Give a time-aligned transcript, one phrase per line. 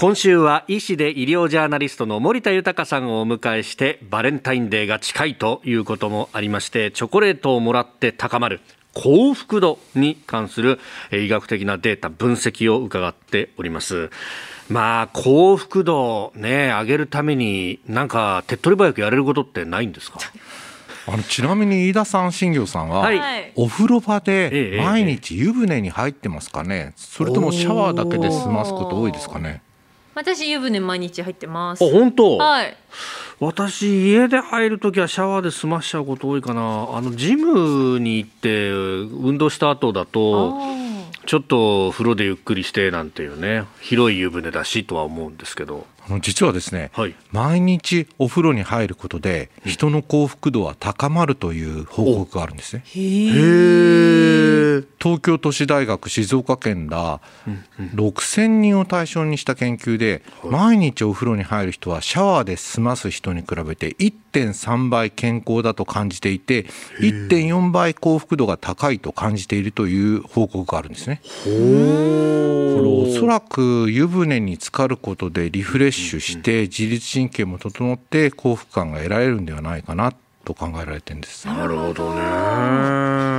[0.00, 8.60] 今週は医師で医療ジャーナリストの森田豊さんをお迎えしてバレンタインデーが近いということもありましてチョコレートをもらって高まる
[8.94, 10.78] 幸福度に関する
[11.10, 14.10] 医学的なデータ分析を伺っております。
[14.68, 20.20] まあ幸福度ね上げるためになんか手っ取り早くやれることってないんですか？
[21.08, 29.62] あのちなみに飯田さん新業さんは、はい、お風呂場で毎日湯船に入ってますかね、それともシャワーだけで済ますこと多いですかね？
[30.18, 31.84] 私湯船毎日入ってます。
[31.84, 32.38] あ本当？
[32.38, 32.76] はい。
[33.38, 36.88] 私家で入る時はシャワーで済ましちゃうこと多いかな。
[36.92, 40.58] あのジムに行って運動した後だと
[41.26, 45.86] ちょっと風呂でゆっくりしてなんていうね広い湯船だしとは思うんですけど。
[46.22, 52.82] 実はですね、はい、毎日お風呂に入ることで人の幸福度は高まるという報告があるんですね。
[52.86, 52.98] へ
[55.00, 57.20] 東京都市大学静岡県ら
[57.94, 66.66] 6000人を対象にした研究で毎日お風呂に入る人はシャワーで済ます人に比べて1.3倍健康だと感じていて
[67.00, 71.20] 1.4倍幸福度が高いと感じているという報告があるんですね。
[71.44, 80.12] これおそらく湯船に浸かることでリフレッシュして自律神経も整って幸福感が得られるんではないかな
[80.44, 81.46] と考えられてるんです。
[81.46, 83.37] なるほどね。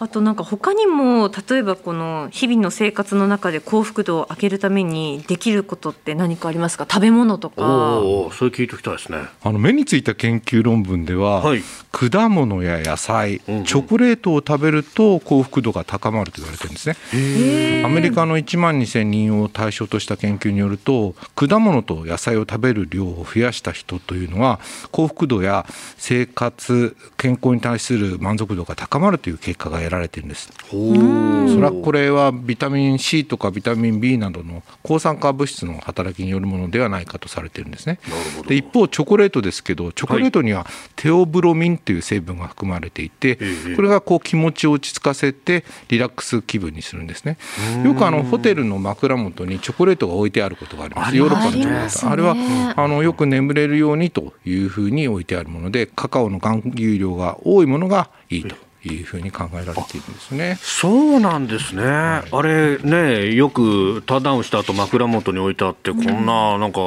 [0.00, 6.86] あとなんか他にも例えばこの日々の生活の中で幸福度を上げるためにできることって何かありますか？
[6.90, 8.00] 食べ物とか。
[8.00, 9.18] おそれ聞いておきたいですね。
[9.42, 17.84] あの目についた研究論文では、はい、果物や野菜、うんうん、チョコレートを食べると幸福度が高まると言われてるんですね。
[17.84, 25.66] アメリカの1万2000人を対象とした研究によると果物と野菜を食べる量を増やした人というのは幸福度や
[25.98, 30.50] 生活健康に対する満足度が高まるという結果が得られてるんです。
[30.68, 37.98] それはこれはビタミン C とかビタミン B などの抗酸化物質の働きによるものではないかとされてるんですね。
[38.46, 43.38] で一方チョコレートですけどチョコレートにはテオブロミンという成分が含まれていて、
[43.76, 47.38] これがこう気持ちを落ち着かせてリラックス気分にするんですね。
[47.84, 51.16] よくあのホテルの枕元にチョコレートが置いてあることがあります。
[51.16, 52.10] ヨーロッパのチョコレート。
[52.10, 52.34] あれは
[52.76, 58.56] あのよく眠れるようにというふうに置いてあるものでカカオの含有量が多いものがいいと
[58.88, 60.58] いうふうに考えられているんですね。
[60.60, 61.82] そうなんですね。
[61.84, 66.80] はい、あれね、よくターンダウンした後枕元に置いてあって、こんななんか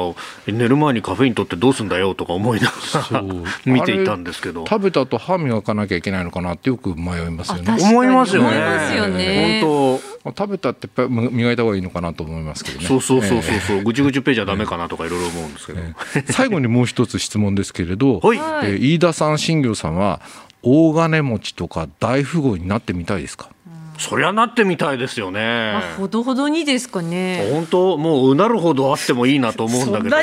[0.46, 3.24] 寝る前にカフェイン取ってどうすんだよとか思いながら
[3.64, 4.66] 見ていたんですけど。
[4.66, 7.76] 食べた後歯磨かなきゃいけないのかなってよく迷いますよね。
[7.80, 9.60] 思いますよね。
[9.62, 10.18] 本当。
[10.36, 12.86] 食べたって磨いた方がいいのかなと思いますけどね。
[12.86, 15.80] そうそうそうそうそう、ぐちぐちページはダメかなとかいろいろ思うんですけど。
[16.32, 20.20] 最後にもう一つ質問ですけれど、はい、えー、飯田さん、新業さんは
[20.62, 23.50] 大金持ちとか大富豪になってみたいですか？
[23.98, 25.72] そりゃなってみたいですよね。
[25.72, 27.50] まあ、ほどほどにですかね。
[27.52, 30.16] 本当、もううなるほどあってもいいなと思うんだけど。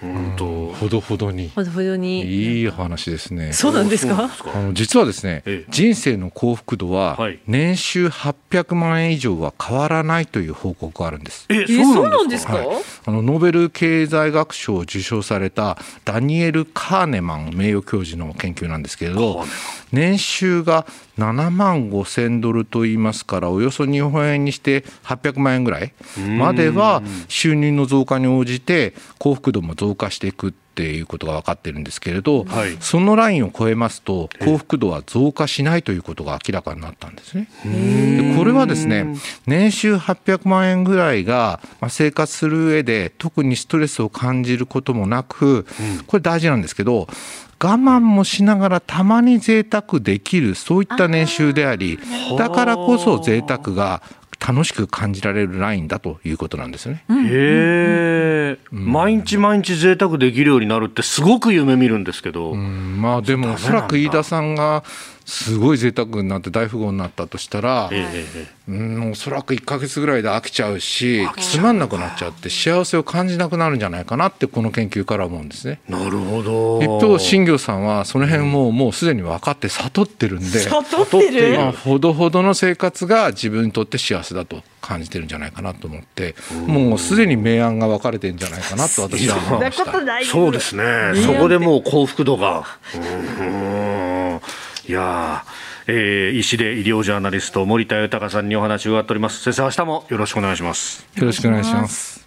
[0.00, 1.50] 本当、ほどほどに。
[1.54, 2.22] ほどほどに。
[2.24, 3.52] いい話ですね。
[3.52, 4.30] そうなんですか？
[4.54, 11.46] あの実はですね、ええ、人生の幸福度は年収800万円以上は変わらないという報告があるんです。
[11.48, 12.54] え、そうなんですか？
[12.54, 12.66] はい、
[13.06, 19.44] あのノーベル経済学賞を受賞されたダニエル・カーネマン名誉教授の研究なんですけれど、
[19.92, 20.86] 年収が
[21.18, 25.92] 7万5千ドルと言いますからおよそ日本円にして800万円ぐらい
[26.38, 37.46] までは収入の増加に応じて幸福度も増加していくっていうことが分かってるんですけれど、はい、そのラインを超えますと幸福度は増加しないということが明らかになったんですね。
[37.62, 39.14] でこれはですね
[39.46, 41.60] 年収800万円ぐらいが
[41.90, 45.66] 生活する上で特にストレスを感じることもなく
[46.06, 47.06] これ大事なんですけど
[47.62, 51.98] 我慢もしながらたまに贅沢できるそういった年収であり
[52.38, 54.02] だからこそ贅沢が
[54.44, 57.04] 楽しく感じられるラインだということなんですね。
[57.08, 62.52] へえ、うん、毎日毎日贅沢できるようになるってすごく夢見るんですけど。
[62.52, 64.82] うん、まあでもおそらく飯田さんが
[65.24, 75.80] すごい贅沢になって大富豪になったとしたら、ええ、うんおそらく1か月ぐらいで飽きちゃうしつまんなくなっちゃって幸せを感じなくなるんじゃないかなってこの研究から思うんですね。
[75.88, 76.82] なるほど。
[76.82, 86.34] 一方新業さんはその辺ももうすでに分かって悟ってるんで悟ってる、まあ、ほどほどの生活が自分にとって幸せだと感じてるんじゃないかなと思って
[86.66, 90.24] もうすでに明暗が分かれてるんじゃないかなと私は思いました。
[90.24, 90.84] そうですね。
[91.24, 92.64] そこでもう幸福度が。
[93.40, 93.81] うん
[94.92, 95.42] いや
[95.86, 99.40] えー、医師で医療ジャーナリスト森田豊さんにお話を伺っております。
[99.40, 101.08] 先生明日もよろしくお願いします。
[101.14, 102.21] よろしくお願いします。